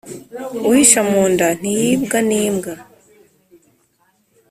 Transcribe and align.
Uhisha 0.69 0.99
mu 1.11 1.23
nda 1.31 1.47
ntiyibwa 1.59 2.17
n’imbwa 2.27 2.73